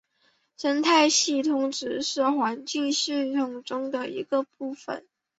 [0.57, 5.05] 生态系统只是环境系统中的一个部分。